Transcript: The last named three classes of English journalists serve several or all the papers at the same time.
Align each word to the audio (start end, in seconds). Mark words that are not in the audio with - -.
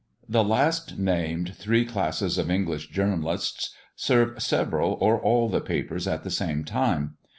The 0.27 0.43
last 0.43 0.97
named 0.97 1.55
three 1.55 1.85
classes 1.85 2.39
of 2.39 2.49
English 2.49 2.89
journalists 2.89 3.71
serve 3.95 4.41
several 4.41 4.97
or 4.99 5.21
all 5.21 5.47
the 5.47 5.61
papers 5.61 6.07
at 6.07 6.23
the 6.23 6.31
same 6.31 6.63
time. 6.63 7.17